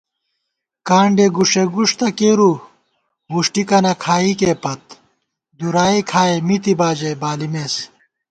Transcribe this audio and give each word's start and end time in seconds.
کانڈےگُݭےگُݭ 0.87 1.89
تہ 1.99 2.07
کېرُو 2.17 2.51
وُݭٹِکَنہ 3.33 3.93
کھائیکےپت 4.03 4.81
دُرائےکھائی 5.57 6.35
مِتِبا 6.47 6.89
ژَئی 6.99 7.15
بالِمېس 7.21 7.75